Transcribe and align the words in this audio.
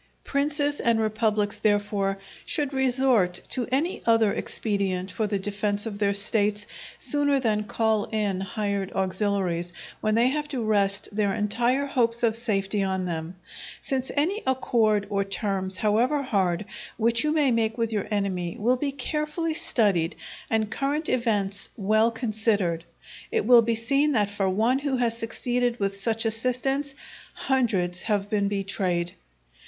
Princes 0.23 0.79
and 0.79 0.99
republics, 0.99 1.59
therefore, 1.59 2.17
should 2.43 2.73
resort 2.73 3.39
to 3.49 3.67
any 3.71 4.01
other 4.07 4.33
expedient 4.33 5.11
for 5.11 5.27
the 5.27 5.37
defence 5.37 5.85
of 5.85 5.99
their 5.99 6.15
States 6.15 6.65
sooner 6.97 7.39
than 7.39 7.63
call 7.65 8.05
in 8.05 8.39
hired 8.41 8.91
auxiliaries, 8.93 9.73
when 9.99 10.15
they 10.15 10.29
have 10.29 10.47
to 10.47 10.63
rest 10.63 11.07
their 11.15 11.35
entire 11.35 11.85
hopes 11.85 12.23
of 12.23 12.35
safety 12.35 12.81
on 12.81 13.05
them; 13.05 13.35
since 13.79 14.09
any 14.15 14.41
accord 14.47 15.05
or 15.11 15.23
terms, 15.23 15.77
however 15.77 16.23
hard, 16.23 16.65
which 16.97 17.23
you 17.23 17.31
may 17.31 17.51
make 17.51 17.77
with 17.77 17.93
your 17.93 18.07
enemy, 18.09 18.57
will 18.59 18.77
be 18.77 18.91
carefully 18.91 19.53
studied 19.53 20.15
and 20.49 20.71
current 20.71 21.09
events 21.09 21.69
well 21.77 22.09
considered, 22.09 22.83
it 23.31 23.45
will 23.45 23.61
be 23.61 23.75
seen 23.75 24.13
that 24.13 24.31
for 24.31 24.49
one 24.49 24.79
who 24.79 24.97
has 24.97 25.15
succeeded 25.15 25.79
with 25.79 26.01
such 26.01 26.25
assistance, 26.25 26.95
hundreds 27.35 28.01
have 28.01 28.31
been 28.31 28.47
betrayed. 28.47 29.13